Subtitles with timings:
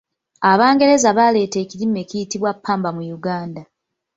[0.51, 3.61] Abangereza baleeta ekirime ekiyitibwa ppamba mu Uganda.